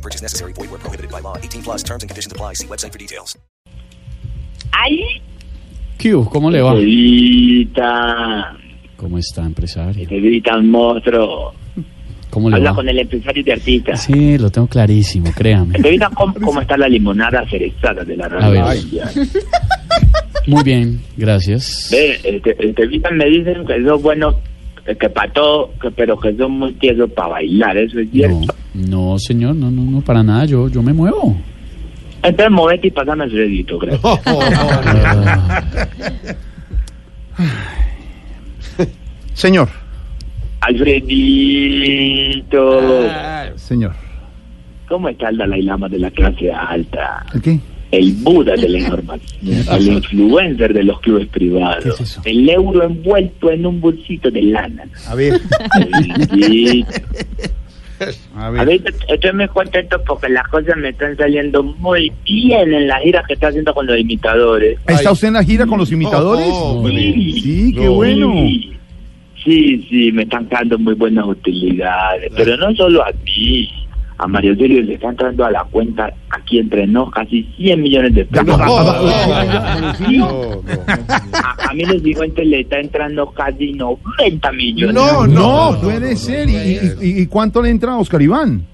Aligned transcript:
No 0.00 0.08
purchase 0.08 0.22
necessary. 0.22 0.52
Void 0.54 0.70
where 0.70 0.78
prohibited 0.80 1.10
by 1.10 1.20
law. 1.20 1.36
18 1.36 1.62
plus 1.62 1.82
terms 1.84 2.02
and 2.02 2.08
conditions 2.08 2.32
apply. 2.32 2.54
See 2.54 2.66
website 2.66 2.90
for 2.92 2.98
details. 2.98 3.36
¡Ay! 4.72 5.20
Q, 5.98 6.24
¿cómo 6.32 6.50
le 6.50 6.62
va? 6.62 6.72
Evita, 6.74 8.56
¿Cómo 8.96 9.18
está, 9.18 9.42
empresario? 9.44 10.06
Evita 10.08 10.56
un 10.56 10.70
monstruo. 10.70 11.52
¿Cómo 12.30 12.48
le 12.48 12.56
Habla 12.56 12.70
va? 12.70 12.76
con 12.76 12.88
el 12.88 12.98
empresario 12.98 13.44
de 13.44 13.52
artistas. 13.52 14.04
Sí, 14.04 14.38
lo 14.38 14.48
tengo 14.50 14.68
clarísimo, 14.68 15.30
créame. 15.36 15.76
Evita, 15.76 16.08
¿cómo, 16.14 16.32
cómo 16.34 16.60
está 16.62 16.78
la 16.78 16.88
limonada 16.88 17.44
cerezada 17.50 18.02
de 18.04 18.16
la 18.16 18.24
A 18.26 18.28
radio? 18.28 18.64
ver. 18.64 19.26
Muy 20.46 20.62
bien, 20.62 21.02
gracias. 21.18 21.88
Ve, 21.92 22.18
este, 22.24 22.56
este, 22.68 22.82
Evita, 22.84 23.10
me 23.10 23.26
dicen 23.26 23.66
que 23.66 23.84
son 23.84 24.00
buenos, 24.00 24.36
que, 24.86 24.96
que 24.96 25.10
para 25.10 25.30
todo, 25.32 25.72
que- 25.82 25.90
pero 25.90 26.18
que 26.18 26.34
son 26.36 26.52
muy 26.52 26.72
tiesos 26.74 27.10
para 27.12 27.28
bailar, 27.28 27.76
¿eso 27.76 27.98
es 28.00 28.10
cierto? 28.10 28.38
no, 28.40 28.54
señor, 29.18 29.56
no, 29.56 29.70
no, 29.70 29.82
no, 29.82 30.00
para 30.00 30.22
nada, 30.22 30.44
yo, 30.44 30.68
yo 30.68 30.82
me 30.82 30.92
muevo. 30.92 31.36
Entonces, 32.22 32.50
movete 32.50 32.88
y 32.88 32.90
pasame 32.90 33.24
el 33.24 33.32
redito, 33.32 33.78
gracias. 33.78 34.02
Ah, 37.42 38.84
Señor, 39.34 39.68
Alfredito, 40.60 42.80
señor. 43.56 43.92
¿cómo 44.88 45.08
está 45.08 45.30
el 45.30 45.38
Dalai 45.38 45.62
Lama 45.62 45.88
de 45.88 45.98
la 45.98 46.10
clase 46.10 46.52
alta? 46.52 47.24
¿El 47.32 47.40
qué? 47.40 47.58
El 47.92 48.12
Buda 48.14 48.54
de 48.54 48.68
la 48.68 48.78
información, 48.78 49.64
el 49.72 49.88
influencer 49.88 50.72
de 50.74 50.84
los 50.84 51.00
clubes 51.00 51.26
privados, 51.28 51.82
¿Qué 51.82 51.88
es 51.90 52.00
eso? 52.00 52.20
el 52.24 52.48
euro 52.48 52.84
envuelto 52.84 53.50
en 53.50 53.66
un 53.66 53.80
bolsito 53.80 54.30
de 54.30 54.42
lana. 54.42 54.84
A 55.08 55.14
ver, 55.14 55.40
Sí. 56.34 56.84
A 58.40 58.50
ver. 58.50 58.82
estoy 59.08 59.32
muy 59.32 59.48
contento 59.48 60.00
porque 60.06 60.28
las 60.28 60.46
cosas 60.48 60.76
me 60.76 60.90
están 60.90 61.16
saliendo 61.16 61.62
muy 61.62 62.12
bien 62.24 62.72
en 62.72 62.88
la 62.88 62.98
gira 63.00 63.22
que 63.26 63.34
está 63.34 63.48
haciendo 63.48 63.74
con 63.74 63.86
los 63.86 63.98
imitadores. 63.98 64.78
¿Está 64.86 65.12
usted 65.12 65.28
en 65.28 65.34
la 65.34 65.44
gira 65.44 65.66
con 65.66 65.78
los 65.78 65.92
imitadores? 65.92 66.46
Sí, 67.42 67.72
qué 67.74 67.88
bueno. 67.88 68.32
Sí, 68.32 68.72
sí, 69.44 69.86
sí, 69.88 70.12
me 70.12 70.22
están 70.22 70.48
dando 70.48 70.78
muy 70.78 70.94
buenas 70.94 71.26
utilidades, 71.26 72.32
pero 72.36 72.56
no 72.56 72.74
solo 72.74 73.04
a 73.04 73.12
mí. 73.24 73.68
A 74.22 74.26
Mario 74.26 74.54
Delio 74.54 74.82
le 74.82 74.94
están 74.94 75.10
entrando 75.12 75.46
a 75.46 75.50
la 75.50 75.64
cuenta 75.64 76.12
aquí 76.28 76.58
entre 76.58 76.86
nos 76.86 77.10
casi 77.10 77.42
100 77.56 77.80
millones 77.82 78.14
de 78.14 78.26
pesos. 78.26 78.60
A, 78.60 78.66
a 81.70 81.74
mí 81.74 81.84
los 81.84 82.02
dibujantes 82.02 82.46
le 82.46 82.60
está 82.60 82.80
entrando 82.80 83.30
casi 83.30 83.72
90 83.72 84.52
millones. 84.52 84.94
No, 84.94 85.26
no, 85.26 85.78
puede 85.80 86.16
ser. 86.16 86.48
¿Y, 86.48 86.56
y- 86.56 86.78
y- 87.00 87.22
y 87.22 87.26
cuánto 87.26 87.62
le 87.62 87.70
entra 87.70 87.92
a 87.92 87.98
Oscar 87.98 88.20
Iván? 88.20 88.66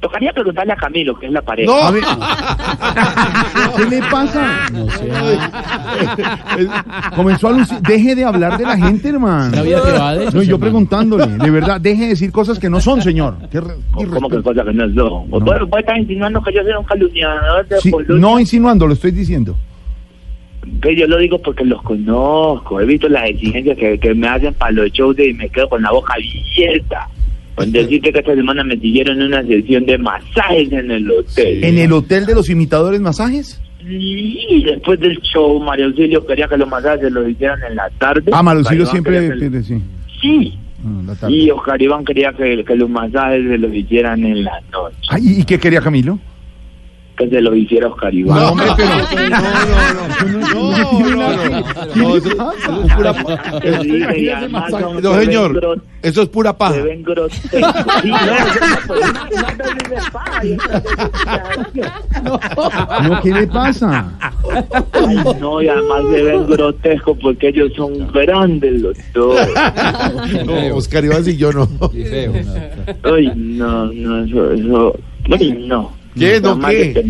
Tocaría 0.00 0.32
preguntarle 0.32 0.72
a 0.72 0.76
Camilo, 0.76 1.18
que 1.18 1.26
es 1.26 1.32
la 1.32 1.42
pareja. 1.42 1.88
A 1.88 1.90
ver, 1.90 2.02
¿qué 3.76 3.84
le 3.96 4.02
pasa? 4.10 4.66
no 4.72 4.88
sé. 4.88 5.10
Comenzó 7.16 7.48
a 7.48 7.52
lucir. 7.52 7.78
Deje 7.80 8.14
de 8.14 8.24
hablar 8.24 8.56
de 8.56 8.64
la 8.64 8.78
gente, 8.78 9.10
hermano. 9.10 9.54
La 9.54 9.62
vida 9.62 9.82
te 9.82 9.92
va 9.92 10.14
de 10.14 10.24
No, 10.24 10.30
yo 10.32 10.40
hermano. 10.40 10.58
preguntándole, 10.60 11.26
de 11.26 11.50
verdad, 11.50 11.78
deje 11.80 12.02
de 12.04 12.08
decir 12.08 12.32
cosas 12.32 12.58
que 12.58 12.70
no 12.70 12.80
son, 12.80 13.02
señor. 13.02 13.36
Qué 13.50 13.60
re- 13.60 13.74
qué 13.98 14.06
¿Cómo 14.06 14.28
que 14.30 14.36
respeto. 14.36 14.42
cosa 14.42 14.64
que 14.64 14.72
no 14.72 14.84
son? 14.94 15.30
¿Vos, 15.30 15.44
vos 15.44 15.56
estás 15.78 15.98
insinuando 15.98 16.42
que 16.42 16.54
yo 16.54 16.62
soy 16.62 16.72
un 16.72 16.84
calumniador 16.84 17.68
de 17.68 17.80
Sí, 17.80 17.92
no 18.08 18.40
insinuando, 18.40 18.86
lo 18.86 18.94
estoy 18.94 19.10
diciendo. 19.10 19.54
Que 20.80 20.96
yo 20.96 21.06
lo 21.08 21.18
digo 21.18 21.38
porque 21.38 21.64
los 21.64 21.82
conozco. 21.82 22.80
He 22.80 22.86
visto 22.86 23.06
las 23.08 23.28
exigencias 23.28 23.76
que, 23.76 23.98
que 23.98 24.14
me 24.14 24.28
hacen 24.28 24.54
para 24.54 24.72
los 24.72 24.90
shows 24.92 25.18
y 25.18 25.34
me 25.34 25.48
quedo 25.50 25.68
con 25.68 25.82
la 25.82 25.90
boca 25.90 26.14
abierta. 26.14 27.06
Decirte 27.66 28.12
que 28.12 28.18
esta 28.20 28.34
semana 28.34 28.64
me 28.64 28.76
siguieron 28.78 29.20
una 29.22 29.42
sesión 29.42 29.84
de 29.86 29.98
masajes 29.98 30.72
en 30.72 30.90
el 30.90 31.10
hotel. 31.10 31.64
¿En 31.64 31.78
el 31.78 31.92
hotel 31.92 32.26
de 32.26 32.34
los 32.34 32.48
imitadores 32.50 33.00
masajes? 33.00 33.60
Y 33.88 34.62
después 34.64 35.00
del 35.00 35.18
show, 35.22 35.58
Mario 35.60 35.86
Auxilio 35.86 36.24
quería 36.26 36.46
que 36.48 36.56
los 36.56 36.68
masajes 36.68 37.00
se 37.00 37.10
los 37.10 37.28
hicieran 37.28 37.58
en 37.68 37.76
la 37.76 37.88
tarde. 37.98 38.30
Ah, 38.32 38.40
Oscar 38.40 38.74
Iván 38.76 38.86
siempre 38.90 39.50
que- 39.50 39.62
sí. 39.62 39.82
Sí. 40.20 40.54
Ah. 40.84 41.28
Y 41.28 41.50
Oscar 41.50 41.80
Iván 41.80 42.04
quería 42.04 42.32
que, 42.32 42.64
que 42.64 42.76
los 42.76 42.88
masajes 42.88 43.42
se 43.46 43.58
los 43.58 43.74
hicieran 43.74 44.24
en 44.24 44.44
la 44.44 44.60
noche. 44.72 44.96
Ay, 45.08 45.40
¿Y 45.40 45.44
qué 45.44 45.58
quería 45.58 45.80
Camilo? 45.80 46.18
Que 47.20 47.28
se 47.28 47.40
los 47.42 47.54
hiciera 47.54 47.88
Oscar 47.88 48.14
Iván. 48.14 48.38
No, 48.38 48.48
hombre, 48.52 48.66
pero... 48.76 48.88
No, 50.56 52.12
son- 52.64 52.88
No, 55.02 55.12
se 55.12 55.18
ven 55.18 55.26
señor, 55.26 55.82
eso 56.02 56.22
es 56.22 56.28
pura 56.30 56.56
paja. 56.56 56.74
Se 56.74 56.82
ven 56.82 57.02
grotescos. 57.02 57.60
No, 57.60 57.68
no, 57.68 57.72
pues, 58.86 59.00
no, 59.00 59.20
no, 62.24 62.38
no, 62.38 62.40
no, 63.02 63.08
No, 63.08 63.20
¿qué 63.22 63.30
le 63.32 63.46
pasa? 63.48 64.12
Ay, 64.92 65.16
no, 65.40 65.60
y 65.62 65.68
además 65.68 66.02
se 66.10 66.22
ven 66.22 66.46
grotescos 66.46 67.18
porque 67.20 67.48
ellos 67.48 67.70
son 67.76 68.10
grandes 68.12 68.80
los 68.80 68.96
dos. 69.12 69.36
No, 70.46 70.76
Oscar 70.76 71.04
Iván 71.04 71.22
y 71.26 71.36
yo 71.36 71.52
no. 71.52 71.68
Ay, 73.04 73.32
no, 73.36 73.86
no, 73.92 74.24
eso, 74.24 74.50
eso. 74.52 74.98
Ay, 75.38 75.64
no. 75.68 75.99
¿Qué? 76.18 76.40
¿No 76.40 76.58
qué? 76.58 77.04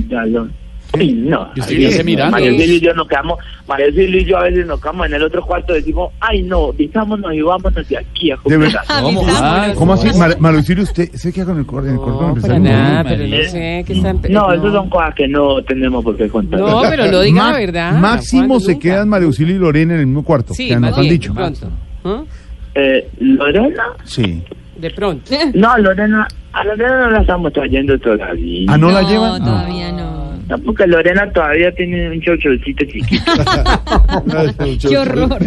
Ay, 0.92 1.12
no. 1.12 1.48
¿Y 1.54 1.60
usted 1.60 1.76
qué 1.76 1.86
hace 1.86 2.02
mirando? 2.02 2.32
Mario 2.32 2.50
Silvio 2.58 2.74
y 2.74 2.80
yo 2.80 2.94
nos 2.94 3.06
quedamos, 3.06 3.38
Mario 3.68 3.92
Silvio 3.92 4.20
y 4.20 4.24
yo 4.24 4.36
a 4.38 4.42
veces 4.42 4.66
nos 4.66 4.80
quedamos 4.80 5.06
en 5.06 5.14
el 5.14 5.22
otro 5.22 5.46
cuarto 5.46 5.72
y 5.72 5.76
decimos, 5.78 6.12
ay, 6.18 6.42
no, 6.42 6.72
disámonos 6.72 7.32
y 7.32 7.40
vámonos 7.42 7.88
de 7.88 7.96
aquí 7.96 8.32
a 8.32 8.36
verdad. 8.44 8.80
¿Cómo? 9.00 9.22
Ah, 9.28 9.72
¿Cómo 9.76 9.92
así? 9.92 10.18
Mar 10.18 10.36
Malucilio, 10.40 10.82
¿usted 10.82 11.08
se 11.12 11.32
queda 11.32 11.44
con 11.44 11.58
el, 11.60 11.66
cor- 11.66 11.86
el 11.86 11.94
cordón 11.94 12.34
No, 12.34 12.42
para 12.42 12.58
nada, 12.58 13.04
pero 13.04 13.22
no 13.22 13.30
María. 13.30 13.48
sé 13.48 13.84
qué 13.86 13.92
están... 13.92 14.20
No, 14.30 14.52
esas 14.52 14.72
son 14.72 14.90
cosas 14.90 15.14
que 15.14 15.28
no 15.28 15.62
tenemos 15.62 16.02
por 16.02 16.16
qué 16.16 16.28
contar. 16.28 16.58
No, 16.58 16.82
pero 16.90 17.06
lo 17.06 17.20
diga 17.20 17.40
Ma- 17.44 17.52
la 17.52 17.58
verdad. 17.58 17.92
Máximo 17.96 18.58
se 18.58 18.72
Nunca. 18.72 18.82
quedan 18.82 19.08
María 19.08 19.26
Auxilio 19.26 19.54
y 19.54 19.58
Lorena 19.60 19.94
en 19.94 20.00
el 20.00 20.06
mismo 20.08 20.24
cuarto. 20.24 20.54
Sí, 20.54 20.66
que 20.70 20.76
nos 20.76 20.98
han 20.98 21.08
dicho. 21.08 21.32
Eh, 22.74 23.08
Lorena, 23.20 23.82
Sí. 24.04 24.42
De 24.80 24.91
pronto. 24.91 25.30
no, 25.54 25.78
Lorena, 25.78 26.26
a 26.52 26.64
Lorena 26.64 27.00
no 27.00 27.10
la 27.10 27.20
estamos 27.20 27.52
trayendo 27.52 27.98
todavía. 27.98 28.66
¿Ah, 28.72 28.78
no 28.78 28.91
la 28.91 29.02
llevan? 29.02 29.38
No, 29.42 29.44
todavía 29.50 29.92
no. 29.92 30.20
No, 30.48 30.58
porque 30.58 30.84
Lorena 30.84 31.30
todavía 31.30 31.72
tiene 31.72 32.10
un 32.10 32.20
chochocito 32.22 32.84
chiquito. 32.84 33.22
Qué 34.88 34.98
horror. 34.98 35.38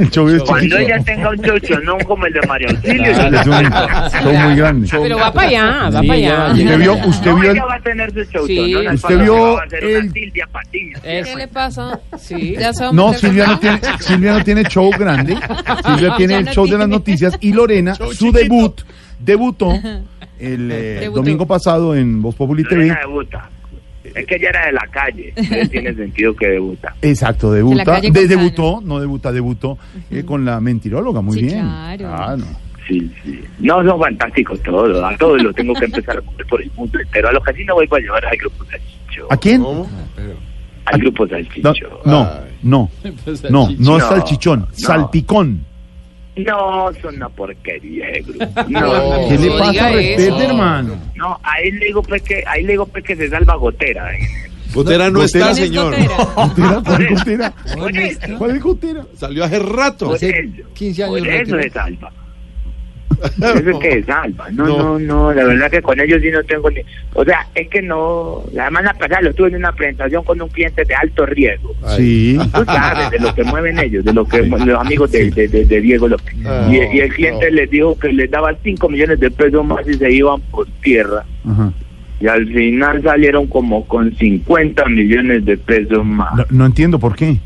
Cuando 0.46 0.78
ella 0.78 0.98
tenga 1.04 1.30
un 1.30 1.42
chochonón 1.42 2.00
como 2.06 2.26
el 2.26 2.32
de 2.32 2.42
María 2.48 2.70
Auxilio, 2.70 3.04
Claro, 3.14 3.38
es 3.38 3.48
un 3.48 4.22
show 4.24 4.34
muy 4.48 4.56
grande. 4.56 4.88
Pero 4.90 5.18
va 5.18 5.34
para 5.34 5.48
allá, 5.50 5.90
va 5.90 6.02
Sí, 6.02 6.08
para 6.08 6.14
allá. 6.20 6.48
¿Usted 6.54 6.78
vio, 6.80 6.94
usted 7.06 7.32
no, 7.32 7.36
vio 7.42 7.52
el, 7.52 7.58
ella 7.58 7.66
va 7.66 7.76
a 7.76 7.80
tener 7.82 8.14
su 8.14 8.24
chochonón. 8.32 8.48
Sí. 8.48 8.74
al 8.76 8.96
¿Usted 8.96 9.02
paso 9.02 9.20
vio 9.24 9.34
que 9.36 9.42
va 9.42 9.60
a 9.62 9.66
hacer 9.66 9.86
una 9.86 9.98
el- 9.98 10.12
Silvia 10.14 10.48
Patiño. 10.52 10.98
¿Qué 11.04 11.36
le 11.36 11.48
pasa? 11.50 12.00
Sí. 12.18 12.56
Ya 12.58 12.70
a 12.70 12.92
No, 12.94 13.14
Silvia 13.14 13.48
no, 13.48 13.60
tiene, 13.60 13.80
Silvia 14.00 14.34
no 14.38 14.44
tiene 14.46 14.64
show 14.64 14.90
grande. 14.98 15.36
Silvia 15.86 16.16
tiene 16.16 16.36
el 16.38 16.46
show 16.48 16.66
de 16.66 16.78
las 16.78 16.88
noticias 16.88 17.38
y 17.42 17.52
Lorena, 17.52 17.94
su 17.96 18.32
debut, 18.32 18.82
debutó 19.24 19.72
el 20.40 20.72
eh, 20.72 21.00
Debutó. 21.02 21.22
domingo 21.22 21.46
pasado 21.46 21.96
en 21.96 22.22
Voz 22.22 22.36
Populi 22.36 22.64
TV. 22.64 22.76
Lorena 22.88 23.00
debuta. 23.02 23.50
Es 24.04 24.26
que 24.28 24.36
ella 24.36 24.50
era 24.50 24.66
de 24.68 24.72
la 24.74 24.88
calle. 24.92 25.34
Tiene 25.72 25.94
sentido 25.96 26.36
que 26.36 26.48
debuta. 26.48 26.94
Exacto, 27.02 27.52
debuta. 27.52 28.02
de- 28.02 28.28
debutó, 28.28 28.82
no 28.84 29.00
debuta, 29.00 29.32
debutó 29.32 29.78
eh, 30.12 30.24
con 30.24 30.44
la 30.46 30.60
mentiróloga, 30.60 31.22
muy 31.22 31.38
Sí, 31.40 31.46
bien. 31.46 31.62
claro. 31.62 32.10
Ah, 32.14 32.36
no. 32.38 32.46
Sí, 32.88 33.10
sí. 33.24 33.40
No, 33.60 33.82
son 33.84 33.98
fantásticos 34.00 34.62
todos. 34.62 35.02
A 35.02 35.16
todos 35.18 35.42
los 35.42 35.56
tengo 35.56 35.74
que 35.74 35.86
empezar 35.86 36.18
a 36.18 36.22
comer 36.22 36.46
por 36.48 36.62
el 36.62 36.70
mundo 36.76 37.00
entero. 37.00 37.30
A 37.30 37.32
los 37.32 37.42
que 37.44 37.54
sí 37.54 37.64
no 37.64 37.76
voy 37.76 37.88
a 37.90 37.98
llevar 38.00 38.26
al 38.26 38.36
grupo 38.38 38.66
Salchicho. 38.66 39.28
¿A 39.32 39.38
quién? 39.38 39.62
¿Cómo? 39.64 39.90
Al 40.86 41.00
grupo 41.00 41.26
Salchicho. 41.26 41.72
no, 42.04 42.28
no, 42.62 42.62
no, 42.64 42.90
no 43.50 43.70
es 43.70 43.80
No, 43.80 44.00
salchichón, 44.02 44.60
no. 44.60 44.68
salpicón. 44.74 45.66
No, 46.36 46.92
son 47.02 47.16
una 47.16 47.30
porquería 47.30 48.08
de 48.08 48.22
grupo. 48.22 48.46
No, 48.70 49.28
¿Qué 49.30 49.38
le 49.38 49.48
no 49.50 49.58
pasa? 49.60 49.90
Respete, 49.92 50.46
hermano. 50.46 50.96
no, 51.16 51.40
ahí 51.44 51.72
le 51.72 51.86
digo 51.86 52.02
pues 52.02 52.22
que, 52.24 52.44
ahí 52.48 52.64
le 52.64 52.72
digo 52.72 52.86
pues 52.88 53.04
que 53.04 53.16
se 53.16 53.30
salva 53.30 53.56
gotera. 53.56 54.14
¿eh? 54.16 54.20
Gotera 54.74 55.10
no 55.12 55.20
Gotera. 55.20 55.52
está, 55.52 55.64
señor. 55.64 55.96
¿Gotera? 56.36 56.82
¿Cuál 56.84 57.08
gotera? 57.10 57.54
Por 57.78 57.98
eso, 57.98 58.20
¿Cuál 58.40 58.52
es 58.56 58.64
gotera? 58.64 59.06
Salió 59.16 59.44
hace 59.44 59.60
rato. 59.60 60.08
por 60.08 60.16
eso, 60.16 60.28
15 60.74 61.06
por 61.08 61.28
eso 61.28 61.62
se 61.62 61.70
salva. 61.70 62.12
Eso 63.24 63.70
es 63.70 63.78
que 63.80 64.04
salva. 64.04 64.50
No, 64.52 64.66
no, 64.68 65.00
no, 65.00 65.34
la 65.34 65.44
verdad 65.46 65.72
que 65.72 65.82
con 65.82 66.00
ellos 66.00 66.22
sí 66.22 66.30
no 66.32 66.44
tengo 66.44 66.70
ni... 66.70 66.82
O 67.14 67.24
sea, 67.24 67.48
es 67.56 67.68
que 67.70 67.82
no... 67.82 68.44
La 68.54 68.66
semana 68.66 68.94
pasada 68.94 69.22
lo 69.22 69.30
estuve 69.30 69.50
en 69.50 69.56
una 69.58 69.72
presentación 69.72 70.24
con 70.24 70.42
un 70.42 70.50
cliente 70.50 70.84
de 70.86 70.96
alto 70.96 71.26
riesgo. 71.26 71.74
Sí. 71.98 72.38
Tú 72.54 72.66
sabes 72.66 73.12
de 73.12 73.20
lo 73.20 73.34
que 73.34 73.44
mueven 73.44 73.80
ellos, 73.80 74.04
de 74.06 74.14
lo 74.14 74.26
que 74.26 74.44
los 74.44 74.80
amigos 74.80 75.12
de, 75.12 75.30
de, 75.32 75.48
de- 75.48 75.66
de 75.66 75.82
Diego 75.82 76.08
López. 76.08 76.36
Ah, 76.46 76.68
y, 76.70 76.76
y 76.98 77.00
el 77.02 77.14
cliente 77.14 77.50
no. 77.50 77.56
les 77.56 77.70
dijo 77.70 77.98
que 77.98 78.12
les 78.12 78.30
daba 78.30 78.54
5 78.64 78.90
millones 78.90 79.20
de 79.20 79.32
pesos 79.32 79.66
más 79.66 79.88
y 79.88 79.94
se 79.96 80.12
iban 80.12 80.42
por 80.52 80.68
tierra. 80.82 81.24
Ajá. 81.50 81.72
Y 82.20 82.28
al 82.28 82.48
final 82.48 83.02
salieron 83.04 83.48
como 83.48 83.86
con 83.86 84.16
50 84.16 84.86
millones 84.86 85.44
de 85.46 85.58
pesos 85.58 86.06
más. 86.06 86.34
No, 86.36 86.46
no 86.52 86.66
entiendo 86.66 86.98
por 87.00 87.16
qué. 87.16 87.38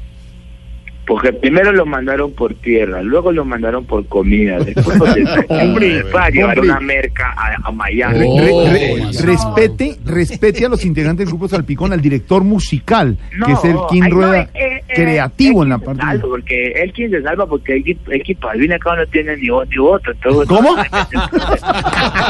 Porque 1.08 1.32
primero 1.32 1.72
lo 1.72 1.86
mandaron 1.86 2.34
por 2.34 2.54
tierra, 2.56 3.02
luego 3.02 3.32
lo 3.32 3.46
mandaron 3.46 3.86
por 3.86 4.06
comida, 4.08 4.60
después 4.60 5.00
lo 5.00 5.06
despacharon, 5.16 5.70
Hombre, 5.70 5.88
después 5.96 6.24
a 6.24 6.30
llevar 6.30 6.60
hombre. 6.60 6.72
una 6.72 6.80
merca 6.82 7.34
a, 7.38 7.70
a 7.70 7.72
Miami. 7.72 8.26
Oh, 8.28 8.66
re- 8.66 8.72
re- 8.74 9.02
no. 9.02 9.12
respete, 9.24 9.96
respete 10.04 10.66
a 10.66 10.70
los 10.70 10.84
integrantes 10.84 11.26
del 11.26 11.30
grupo 11.30 11.48
Salpicón, 11.48 11.94
al 11.94 12.02
director 12.02 12.44
musical, 12.44 13.18
No, 13.38 13.46
que 13.46 13.54
es 13.54 13.64
el 13.64 13.74
no, 13.74 13.88
Rueda, 14.10 14.50
eh, 14.54 14.67
creativo 14.96 15.64
en 15.64 15.70
la 15.70 15.78
parte. 15.78 16.02
salva, 16.02 16.28
porque 16.28 16.72
él 16.72 16.92
quien 16.94 17.12
se 17.12 17.22
salva 17.22 17.46
porque 17.48 17.74
el 17.74 17.80
equipo, 17.80 18.12
el 18.12 18.22
equipo 18.22 18.48
al 18.50 18.60
fin 18.60 18.70
y 18.70 18.74
al 18.74 18.80
cabo 18.80 18.96
no 18.98 19.06
tiene 19.08 19.38
ni 19.38 19.50
voz 19.50 19.68
ni 19.70 19.78
voto. 19.78 20.12
entonces- 20.12 20.48
¿Cómo? 20.48 20.76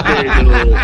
Pero- 0.05 0.51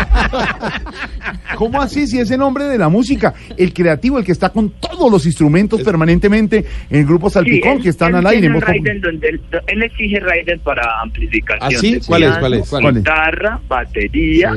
¿Cómo 1.56 1.80
así? 1.80 2.06
Si 2.06 2.18
es 2.18 2.30
el 2.30 2.38
nombre 2.38 2.64
de 2.64 2.78
la 2.78 2.88
música, 2.88 3.32
el 3.56 3.72
creativo, 3.72 4.18
el 4.18 4.24
que 4.24 4.32
está 4.32 4.50
con 4.50 4.70
todos 4.70 5.10
los 5.10 5.24
instrumentos 5.26 5.82
permanentemente 5.82 6.64
en 6.90 7.00
el 7.00 7.06
grupo 7.06 7.30
Salpicón, 7.30 7.76
Sí, 7.78 7.82
que 7.84 7.88
están 7.90 8.10
él 8.10 8.16
al 8.16 8.26
aire. 8.26 8.40
tiene. 8.42 8.60
Raiden 8.60 9.00
donde 9.00 9.28
él, 9.28 9.40
él 9.68 9.82
exige 9.82 10.20
Raiden 10.20 10.58
para 10.60 10.82
amplificación. 11.02 11.72
¿Ah, 11.74 11.78
sí? 11.78 12.00
¿Cuál 12.06 12.24
es, 12.24 12.38
cuál 12.38 12.54
es? 12.54 12.68
¿Cuál 12.68 12.86
es? 12.88 12.94
Guitarra, 12.96 13.60
batería, 13.68 14.52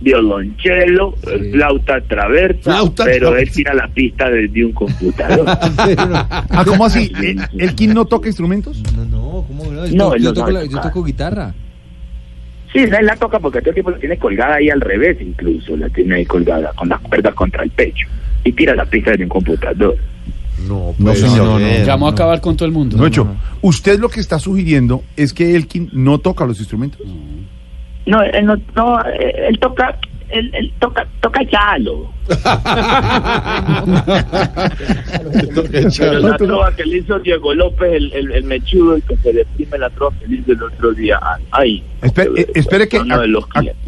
violonchelo, 0.00 1.14
eh, 1.26 1.50
flauta 1.52 2.00
traversa, 2.02 2.62
Flauta 2.72 3.04
pero 3.04 3.36
él 3.36 3.50
tira 3.50 3.74
la 3.74 3.88
pista 3.88 4.28
desde 4.30 4.64
un 4.64 4.72
computador. 4.72 5.46
Ah, 6.56 6.64
¿cómo 6.64 6.84
así? 6.84 7.12
¿El, 7.22 7.40
el 7.58 7.74
Kim 7.74 7.92
no 7.94 8.04
toca 8.04 8.28
instrumentos? 8.28 8.82
No, 8.96 9.04
no, 9.04 9.44
¿cómo 9.46 9.70
no? 9.72 9.86
Yo, 9.86 9.96
No, 9.96 10.16
yo 10.16 10.24
no 10.24 10.32
toco, 10.34 10.40
sabe 10.46 10.52
la- 10.52 10.64
yo 10.64 10.70
tocar. 10.70 10.82
toco 10.84 11.04
guitarra. 11.04 11.54
Sí, 12.72 12.80
él 12.80 13.06
la 13.06 13.14
toca 13.16 13.38
porque 13.38 13.60
todo 13.60 13.70
el 13.70 13.74
tiempo 13.74 13.90
la 13.92 13.98
tiene 13.98 14.16
colgada 14.18 14.56
ahí 14.56 14.68
al 14.68 14.80
revés 14.80 15.16
incluso, 15.20 15.76
la 15.76 15.88
tiene 15.90 16.16
ahí 16.16 16.26
colgada 16.26 16.72
con 16.74 16.88
las 16.88 17.00
cuerdas 17.00 17.32
contra 17.34 17.62
el 17.62 17.70
pecho 17.70 18.08
y 18.42 18.50
tira 18.52 18.74
la 18.74 18.84
pista 18.84 19.12
desde 19.12 19.22
un 19.24 19.30
computador. 19.30 19.96
No, 20.66 20.94
No, 20.98 21.04
pues, 21.04 21.20
señor, 21.20 21.46
no, 21.46 21.58
ser. 21.58 21.84
Llamó 21.86 22.08
a 22.08 22.10
acabar 22.10 22.40
con 22.40 22.56
todo 22.56 22.66
el 22.66 22.72
mundo. 22.72 22.96
No, 22.96 23.06
hecho. 23.06 23.28
Usted 23.62 24.00
lo 24.00 24.08
que 24.08 24.18
está 24.20 24.38
sugiriendo 24.40 25.02
es 25.16 25.32
que 25.32 25.54
Elkin 25.54 25.88
no 25.92 26.18
toca 26.18 26.44
los 26.46 26.58
instrumentos. 26.58 27.00
No, 28.06 28.22
él 28.22 28.44
no, 28.44 28.56
no 28.74 28.98
él 29.04 29.58
toca, 29.60 29.98
él, 30.30 30.50
él 30.54 30.72
toca, 30.80 31.06
toca 31.20 31.40
chalo. 31.48 32.10
Pero 35.98 36.18
la 36.20 36.36
trova 36.36 36.74
que 36.74 36.84
le 36.84 36.98
hizo 36.98 37.18
Diego 37.20 37.54
López, 37.54 37.92
el, 37.94 38.12
el, 38.12 38.32
el 38.32 38.44
mechudo, 38.44 38.96
el 38.96 39.02
que 39.02 39.16
se 39.18 39.32
deprime 39.32 39.78
la 39.78 39.90
trova 39.90 40.14
que 40.18 40.26
le 40.26 40.36
hizo 40.36 40.52
el 40.52 40.62
otro 40.62 40.92
día. 40.92 41.18
Ahí. 41.50 41.82
Espere, 42.02 42.30
eh, 42.36 42.46
espere 42.54 42.88
que 42.88 42.98
a- 42.98 43.02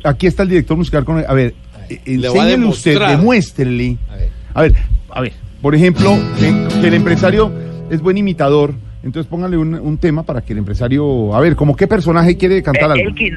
a- 0.05 0.11
aquí 0.11 0.27
está 0.27 0.43
el 0.43 0.49
director 0.51 0.77
musical 0.77 1.05
con 1.05 1.25
a 1.27 1.33
ver, 1.33 1.55
eh, 1.89 2.01
enséñele 2.07 2.67
usted, 2.67 2.99
demuéstrele. 3.09 3.97
A 4.11 4.17
ver. 4.17 4.31
A 4.55 4.63
ver, 4.63 4.75
a 5.11 5.21
ver, 5.21 5.33
por 5.61 5.75
ejemplo, 5.75 6.17
que, 6.39 6.81
que 6.81 6.89
el 6.89 6.95
empresario 6.95 7.53
es 7.91 8.01
buen 8.01 8.17
imitador, 8.19 8.75
entonces 9.07 9.31
póngale 9.31 9.57
un, 9.57 9.75
un 9.75 9.99
tema 9.99 10.23
para 10.25 10.41
que 10.43 10.53
el 10.53 10.59
empresario, 10.59 11.35
a 11.35 11.41
ver, 11.41 11.55
como 11.57 11.75
qué 11.77 11.87
personaje 11.87 12.37
quiere 12.37 12.63
cantar 12.63 12.91
Eh, 12.91 12.93
algo. 12.93 13.09
Elkin, 13.09 13.35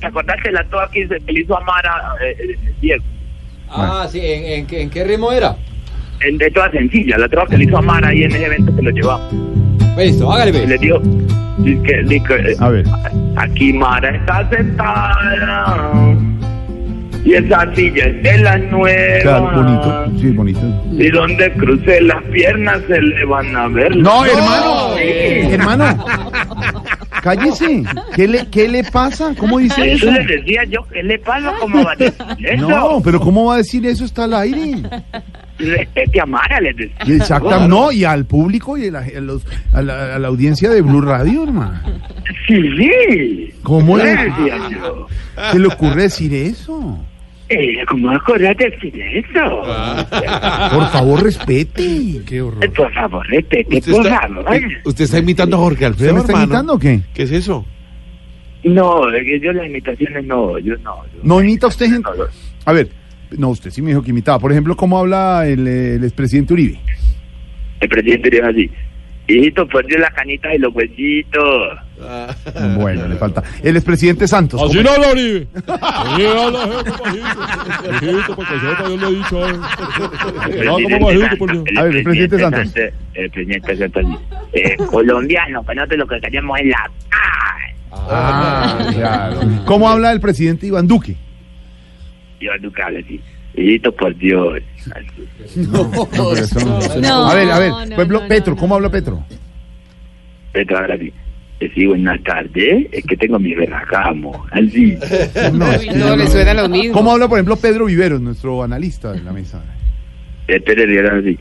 ¿te 0.00 0.06
acordás 0.06 0.36
que 0.42 0.52
la 0.52 0.64
trova 0.64 0.88
que 0.90 1.06
se- 1.08 1.20
hizo 1.32 1.58
Amara 1.58 2.14
eh, 2.24 2.36
eh, 2.38 2.58
Diego? 2.80 3.04
Ah, 3.68 4.06
sí, 4.08 4.20
¿en, 4.22 4.44
en, 4.60 4.66
qué- 4.66 4.80
en 4.82 4.90
qué 4.90 5.02
ritmo 5.04 5.32
era? 5.32 5.56
En- 6.20 6.38
De 6.38 6.50
toda 6.52 6.70
sencilla, 6.70 7.18
la 7.18 7.28
trova 7.28 7.46
que 7.48 7.58
le 7.58 7.64
hizo 7.64 7.76
Amara 7.76 8.08
ahí 8.08 8.22
en 8.22 8.30
ese 8.30 8.46
evento 8.46 8.74
que 8.74 8.82
lo 8.82 8.90
llevamos. 8.90 9.32
Listo, 9.98 10.30
hágale, 10.32 10.52
le 10.52 10.58
ve. 10.60 10.66
eh, 12.50 12.56
A 12.60 12.68
ver. 12.68 12.84
Aquí 13.36 13.72
Mara 13.72 14.14
está 14.16 14.48
sentada 14.48 16.16
y 17.26 17.34
esa 17.34 17.74
silla 17.74 18.04
es 18.06 18.22
de 18.22 18.38
la 18.38 18.56
nueva. 18.58 19.20
Claro, 19.22 19.50
bonito, 19.54 20.12
sí, 20.20 20.30
bonito. 20.30 20.84
Y 20.92 21.10
donde 21.10 21.52
cruce 21.54 22.00
las 22.00 22.22
piernas 22.24 22.78
se 22.88 23.00
le 23.02 23.24
van 23.26 23.54
a 23.56 23.68
ver. 23.68 23.96
No, 23.96 24.24
hermano, 24.24 24.96
hermano, 24.96 26.04
cállese. 27.22 27.82
¿Qué 28.14 28.28
le, 28.28 28.46
qué 28.46 28.68
le 28.68 28.84
pasa? 28.84 29.34
¿Cómo 29.38 29.58
dice 29.58 29.92
eso? 29.92 30.08
Eso 30.08 30.12
le 30.18 30.24
decía 30.36 30.64
yo, 30.64 30.80
¿qué 30.92 31.02
le 31.02 31.18
pasa? 31.18 31.52
¿Cómo 31.60 31.84
va 31.84 31.92
a 31.92 31.96
decir 31.96 32.14
eso? 32.40 32.68
No, 32.68 33.00
pero 33.02 33.20
¿cómo 33.20 33.46
va 33.46 33.54
a 33.54 33.58
decir 33.58 33.84
eso? 33.86 34.04
Está 34.04 34.24
al 34.24 34.34
aire. 34.34 34.82
Respete 35.58 36.20
a 36.20 36.26
Mara, 36.26 36.60
les 36.60 36.76
decía. 36.76 37.16
Exacto, 37.16 37.66
no, 37.66 37.90
y 37.90 38.04
al 38.04 38.26
público 38.26 38.76
y 38.76 38.88
a 38.88 38.92
la, 38.92 38.98
a 39.00 39.20
los- 39.20 39.42
a 39.72 39.80
la- 39.82 40.14
a 40.16 40.18
la 40.18 40.28
audiencia 40.28 40.68
de 40.70 40.82
Blue 40.82 41.00
Radio, 41.00 41.44
hermano. 41.44 41.80
Sí, 42.46 42.60
sí. 42.76 43.50
¿Cómo 43.62 43.96
Le 43.96 44.04
le, 44.04 44.10
decía 44.24 44.56
yo. 44.70 45.06
se 45.50 45.58
le 45.58 45.66
ocurre 45.66 46.02
decir 46.02 46.34
eso? 46.34 46.98
Eh, 47.48 47.84
¿Cómo 47.86 48.10
acordás 48.10 48.56
de 48.56 48.66
eso? 48.66 49.62
Por 50.74 50.88
favor, 50.90 51.22
respete. 51.22 52.20
Qué 52.26 52.40
horror. 52.42 52.64
Eh, 52.64 52.68
Por 52.70 52.92
favor, 52.92 53.26
respete, 53.28 53.76
Usted 53.78 53.92
por 53.92 54.06
está, 54.06 54.20
favor. 54.28 54.54
eh, 54.54 54.62
usted 54.84 55.04
está 55.04 55.18
imitando 55.20 55.56
a 55.56 55.60
Jorge 55.60 55.74
¿Usted 55.74 55.86
Alfredo, 55.86 56.14
me 56.14 56.20
está 56.20 56.32
imitando 56.42 56.72
o 56.74 56.78
qué? 56.78 57.00
¿Qué 57.14 57.22
es 57.22 57.30
eso? 57.30 57.64
No, 58.64 59.08
es 59.14 59.24
que 59.24 59.38
yo 59.38 59.52
las 59.52 59.66
imitaciones 59.66 60.24
no, 60.24 60.58
yo 60.58 60.74
no. 60.78 61.04
yo- 61.04 61.20
¿No 61.22 61.40
imita 61.40 61.68
usted 61.68 61.86
gente? 61.86 62.10
No. 62.16 62.24
A 62.64 62.72
ver, 62.72 62.88
no, 63.30 63.50
usted 63.50 63.70
sí 63.70 63.80
me 63.80 63.90
dijo 63.90 64.02
que 64.02 64.10
imitaba. 64.10 64.40
Por 64.40 64.50
ejemplo, 64.50 64.76
¿cómo 64.76 64.98
habla 64.98 65.46
el, 65.46 65.68
el 65.68 66.02
expresidente 66.02 66.52
Uribe? 66.52 66.80
El 67.78 67.88
presidente 67.88 68.28
dijo 68.30 68.46
así, 68.46 68.68
hijito, 69.28 69.68
perdió 69.68 69.98
la 69.98 70.10
canita 70.10 70.52
y 70.52 70.58
los 70.58 70.74
huesitos. 70.74 71.78
Bueno, 72.76 73.08
le 73.08 73.16
falta. 73.16 73.42
El 73.62 73.76
expresidente 73.76 74.28
Santos. 74.28 74.60
Así 74.62 74.76
¿cómo- 74.76 74.82
no 74.82 74.90
habla 74.94 75.12
Uribe. 75.12 75.46
Así 75.66 76.26
habla 76.26 76.58
jefe, 76.60 76.90
bajito. 77.02 78.36
Porque 78.36 78.60
sepa, 78.60 78.88
yo 78.88 78.96
le 78.96 79.06
he 79.06 79.10
dicho. 79.16 79.48
eh. 79.48 79.52
A 81.78 81.82
ver, 81.82 81.96
el 81.96 82.04
presidente 82.04 82.38
Santos. 82.38 82.72
El 83.14 83.30
presidente 83.30 83.76
Santos 83.76 84.04
eh, 84.52 84.76
colombiano, 84.90 85.64
que 85.64 85.74
nosotros 85.74 85.98
lo 85.98 86.06
que 86.06 86.20
queremos 86.20 86.58
es 86.60 86.66
la. 86.66 86.90
Ah, 87.92 88.90
claro. 88.94 89.40
¿Cómo 89.64 89.88
habla 89.88 90.12
el 90.12 90.20
presidente 90.20 90.66
Iván 90.66 90.86
Duque? 90.86 91.16
Iván 92.40 92.60
Duque 92.60 92.82
habla 92.82 93.00
así, 93.00 93.20
hijito, 93.54 93.90
por 93.94 94.14
Dios. 94.16 94.60
No, 95.56 95.84
no- 95.84 97.00
No, 97.00 97.26
a 97.30 97.34
ver, 97.34 97.50
a 97.50 97.58
ver, 97.58 97.70
por 97.70 97.92
ejemplo, 97.92 98.28
Petro, 98.28 98.54
¿cómo 98.56 98.74
habla 98.74 98.90
Petro? 98.90 99.24
Petro 100.52 100.78
habla 100.78 100.94
así, 100.94 101.12
eh, 101.60 101.70
sí, 101.74 101.86
buenas 101.86 102.22
tardes, 102.22 102.86
es 102.92 103.04
que 103.04 103.16
tengo 103.16 103.38
mi 103.38 103.54
veracamo. 103.54 104.46
Así. 104.50 104.96
No, 105.52 105.66
No, 105.94 106.16
le 106.16 106.24
no- 106.24 106.30
suena 106.30 106.54
lo 106.54 106.68
mismo. 106.68 106.92
¿Cómo 106.94 107.12
habla, 107.12 107.28
por 107.28 107.38
ejemplo, 107.38 107.56
Pedro 107.56 107.86
Viveros, 107.86 108.20
nuestro 108.20 108.62
analista 108.62 109.12
de 109.12 109.22
la 109.22 109.32
mesa? 109.32 109.62
Eh, 110.48 110.60
Pedro 110.60 110.86
Rivera 110.86 111.16
así, 111.18 111.38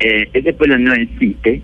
eh, 0.00 0.28
ese 0.32 0.52
pueblo 0.52 0.78
no 0.78 0.94
existe. 0.94 1.62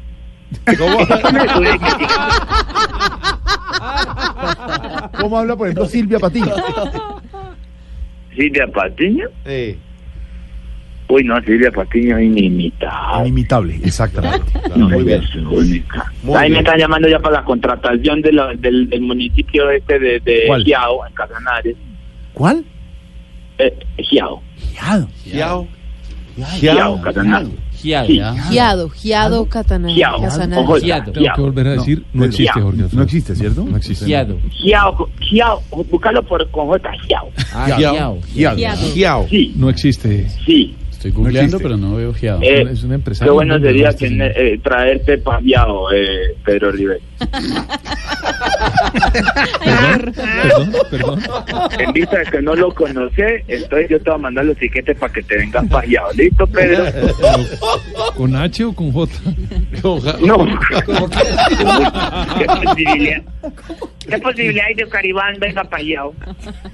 ¿Cómo 5.21 5.39
habla, 5.39 5.57
por 5.57 5.67
ejemplo, 5.69 5.87
Silvia 5.87 6.19
Patiño? 6.19 6.53
Silvia 8.37 8.67
Patiño. 8.69 9.27
Eh, 9.45 9.77
Uy, 11.15 11.25
no, 11.25 11.39
Silvia 11.43 11.71
Patiño 11.71 12.17
es 12.17 12.25
inimitable. 12.25 13.29
Inimitable, 13.29 13.81
exactamente. 13.85 14.47
No, 14.77 14.89
muy 14.89 15.05
bien. 15.05 15.23
es 15.23 15.35
única. 15.37 16.11
Muy 16.23 16.37
Ahí 16.37 16.43
bien. 16.49 16.53
me 16.53 16.59
están 16.61 16.79
llamando 16.79 17.09
ya 17.09 17.19
para 17.19 17.41
la 17.41 17.45
contratación 17.45 18.23
de 18.23 18.33
la- 18.33 18.55
del, 18.55 18.89
del 18.89 19.01
municipio 19.03 19.69
este 19.71 19.99
de, 19.99 20.21
de 20.21 20.45
¿Cuál? 20.47 20.65
Giao, 20.65 21.07
en 21.07 21.13
Casanares. 21.15 21.77
¿Cuál? 22.33 22.65
Eh, 23.59 23.75
Giao. 24.11 24.41
Giado. 24.75 25.09
Giao. 25.27 25.67
Giao, 26.61 27.03
Casanares. 27.03 27.49
Giado. 27.75 28.07
Sí. 28.07 28.15
Giado, 28.49 28.89
Giado 28.91 29.47
Catana- 29.49 29.95
Giao. 29.95 30.21
Casanare. 30.23 30.63
Ojo, 30.63 30.77
Giado. 30.77 31.13
Giao. 31.13 31.37
volver 31.37 31.67
a 31.67 31.71
decir, 31.73 32.05
no, 32.15 32.25
existe, 32.25 32.53
Giao. 32.55 32.63
Jorge. 32.65 32.83
No 32.93 33.03
existe, 33.03 33.35
¿cierto? 33.35 33.65
No 33.69 33.77
existe. 33.77 34.07
Giado. 34.07 34.39
Giao, 34.65 35.09
Giao, 35.31 35.63
búscalo 35.91 36.23
por, 36.23 36.49
con 36.51 36.69
J, 36.69 36.91
Giao. 37.09 37.29
Ah, 37.53 37.67
Giao. 37.69 37.81
Giao. 37.95 38.21
Giado. 38.33 38.57
Giado. 38.57 38.81
Giao. 38.95 39.29
Sí, 39.29 39.53
No 39.57 39.69
existe. 39.69 40.29
sí. 40.47 40.75
Estoy 41.03 41.11
googleando, 41.21 41.57
existe. 41.57 41.65
pero 41.65 41.77
no 41.77 41.97
veo 41.97 42.15
giado. 42.15 42.41
Eh, 42.43 42.63
es 42.71 42.85
un 42.85 42.91
qué 42.91 42.95
empresario. 42.95 43.35
bueno 43.35 43.57
hombre, 43.57 43.71
sería 43.71 43.87
no 43.87 43.91
existe, 43.91 44.09
tener, 44.09 44.39
eh, 44.39 44.61
traerte 44.63 45.19
pa' 45.19 45.41
Giao, 45.45 45.91
eh, 45.91 46.37
Pedro 46.45 46.71
Rivera. 46.71 47.01
Perdón, 50.43 50.73
perdón. 50.91 51.21
En 51.79 51.93
vista 51.93 52.19
de 52.19 52.27
que 52.27 52.41
no 52.43 52.55
lo 52.55 52.73
conoces, 52.73 53.43
entonces 53.49 53.91
yo 53.91 53.99
te 53.99 54.11
voy 54.11 54.15
a 54.15 54.19
mandar 54.19 54.45
los 54.45 54.57
tiquetes 54.57 54.97
para 54.97 55.13
que 55.13 55.23
te 55.25 55.39
vengas 55.39 55.67
pa' 55.69 55.83
Giao. 55.89 56.13
¿Listo, 56.13 56.47
Pedro? 56.47 56.85
¿Con 58.17 58.37
H 58.37 58.65
o 58.65 58.73
con 58.73 58.93
J? 58.93 59.13
No. 60.23 60.47
Qué 62.39 62.45
posibilidad. 62.47 63.23
¿Qué 64.09 64.19
posibilidad 64.19 64.67
hay 64.67 64.75
de 64.75 64.85
que 64.85 64.89
Caribán 64.89 65.35
venga 65.41 65.63
allá? 65.83 66.03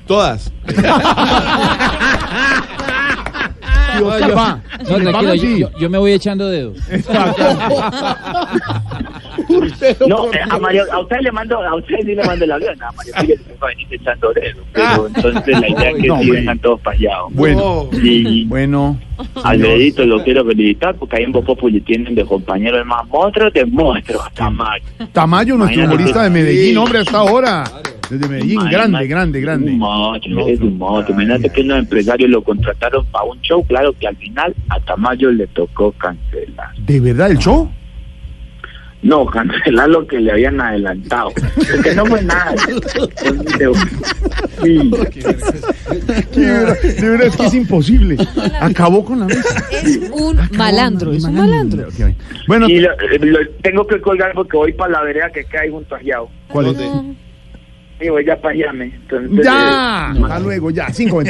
Todas. 0.07 0.53
No, 3.97 4.97
tranquilo, 4.99 5.35
yo, 5.35 5.41
sí. 5.43 5.59
yo- 5.61 5.71
yo 5.79 5.91
me 5.91 5.99
voy 5.99 6.13
echando 6.13 6.49
dedos. 6.49 6.77
No, 10.07 10.27
eh, 10.33 10.41
a 10.51 10.59
Mario, 10.59 10.85
a 10.93 11.01
usted 11.01 11.17
le 11.21 11.33
mando, 11.33 11.61
a 11.63 11.75
usted 11.77 11.95
sí 12.05 12.15
le 12.15 12.23
mando 12.25 12.45
el 12.45 12.53
avión, 12.53 12.75
a 12.83 12.93
Mario 12.93 13.13
Miguel 13.21 13.39
se 13.47 13.53
va 13.55 13.67
a 13.67 13.71
venir 13.71 13.87
echando 13.91 14.33
dedo, 14.33 14.63
pero 14.73 15.07
entonces 15.07 15.59
la 15.61 15.69
idea 15.69 15.91
es 15.91 15.97
que 15.97 16.07
No, 16.09 16.19
sí 16.21 16.31
vengan 16.31 16.59
todos 16.59 16.81
para 16.81 16.97
allá. 16.97 17.11
Bueno, 17.31 17.89
Y 17.93 18.45
bueno. 18.47 18.99
Alfredito 19.43 20.05
lo 20.05 20.23
quiero 20.23 20.45
felicitar 20.45 20.95
porque 20.97 21.17
ahí 21.17 21.25
en 21.25 21.33
Populi 21.33 21.81
tienen 21.81 22.15
de 22.15 22.25
compañero 22.25 22.79
el 22.79 22.85
más 22.85 23.07
monstruo 23.09 23.51
de 23.51 23.65
monstruos, 23.67 24.25
Tamayo. 24.35 24.85
Tamayo, 25.13 25.57
nuestro 25.57 25.85
humorista 25.85 26.23
de 26.25 26.31
Medellín, 26.31 26.77
hombre, 26.79 26.99
hasta 27.01 27.19
ahora. 27.19 27.65
Desde 28.11 28.29
Medellín, 28.29 28.53
Imagínate, 28.53 28.77
grande, 28.77 29.07
grande, 29.07 29.41
grande. 29.41 29.71
Un 29.73 29.79
monstruo, 29.79 30.49
es 30.49 30.61
un 30.61 30.79
monstruo. 30.79 31.15
Imagínate 31.21 31.51
que 31.51 31.61
unos 31.61 31.79
empresarios 31.81 32.31
lo 32.31 32.43
contrataron 32.43 33.05
para 33.07 33.25
un 33.25 33.41
show, 33.43 33.65
claro 33.67 33.93
que 33.99 34.07
al 34.07 34.17
final 34.17 34.55
a 34.71 34.81
Tamayo 34.81 35.31
le 35.31 35.47
tocó 35.49 35.93
cancelar. 35.93 36.75
¿De 36.79 37.01
verdad 37.01 37.31
el 37.31 37.39
show? 37.39 37.71
No, 39.03 39.27
cancelar 39.31 39.89
lo 39.89 40.07
que 40.07 40.19
le 40.21 40.33
habían 40.33 40.61
adelantado. 40.61 41.33
Porque 41.75 41.95
no 41.95 42.07
fue 42.07 42.23
nada. 42.23 42.55
Sí. 44.61 44.91
De 46.35 46.41
verdad, 46.41 46.83
de 46.83 47.09
verdad 47.09 47.27
es 47.29 47.37
que 47.37 47.47
es 47.47 47.55
imposible. 47.55 48.17
Acabó 48.61 49.05
con 49.05 49.21
la 49.21 49.27
mesa. 49.27 49.65
Es 49.71 50.11
un 50.13 50.37
malandro, 50.57 51.13
es 51.13 51.23
un 51.23 51.35
malandro. 51.37 51.87
Bueno, 52.49 52.69
Y 52.69 52.81
lo, 52.81 52.91
eh, 52.91 53.19
lo 53.21 53.39
tengo 53.63 53.87
que 53.87 54.01
colgar 54.01 54.33
porque 54.35 54.57
voy 54.57 54.73
para 54.73 54.93
la 54.95 55.03
vereda 55.03 55.31
que 55.31 55.47
ahí 55.57 55.71
junto 55.71 55.95
a 55.95 56.03
Yao. 56.03 56.29
¿cuál 56.49 56.67
es? 56.67 56.77
Y 58.01 58.09
voy 58.11 58.25
ya 58.25 58.41
para. 58.41 58.55
Entonces, 58.55 59.45
Ya. 59.45 60.13
eh, 60.17 60.21
Hasta 60.23 60.39
luego, 60.41 60.71
ya. 60.71 60.89
Cinco 60.93 61.21